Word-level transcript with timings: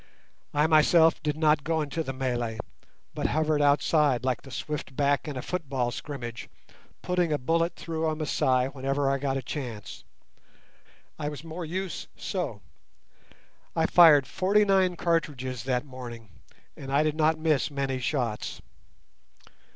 I 0.51 0.65
myself 0.65 1.21
did 1.21 1.37
not 1.37 1.63
go 1.63 1.79
into 1.79 2.01
the 2.01 2.11
mêlée, 2.11 2.57
but 3.13 3.27
hovered 3.27 3.61
outside 3.61 4.23
like 4.25 4.41
the 4.41 4.49
swift 4.49 4.95
"back" 4.95 5.27
in 5.27 5.37
a 5.37 5.43
football 5.43 5.91
scrimmage, 5.91 6.49
putting 7.03 7.31
a 7.31 7.37
bullet 7.37 7.75
through 7.75 8.07
a 8.07 8.15
Masai 8.15 8.69
whenever 8.69 9.11
I 9.11 9.19
got 9.19 9.37
a 9.37 9.43
chance. 9.43 10.03
I 11.19 11.29
was 11.29 11.43
more 11.43 11.65
use 11.65 12.07
so. 12.17 12.61
I 13.75 13.85
fired 13.85 14.25
forty 14.25 14.65
nine 14.65 14.95
cartridges 14.95 15.65
that 15.65 15.85
morning, 15.85 16.29
and 16.75 16.91
I 16.91 17.03
did 17.03 17.13
not 17.15 17.37
miss 17.37 17.69
many 17.69 17.99
shots. 17.99 18.59